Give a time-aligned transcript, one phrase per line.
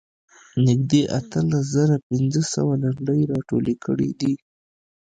[0.65, 4.33] نږدې اتلس زره پنځه سوه لنډۍ راټولې کړې دي.